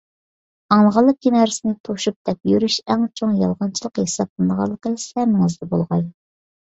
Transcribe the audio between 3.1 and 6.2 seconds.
چوڭ يالغانچىلىق ھېسابلىنىدىغانلىقى سەمىڭىزدە بولغاي!